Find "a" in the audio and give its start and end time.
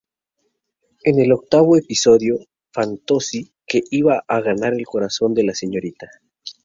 4.27-4.41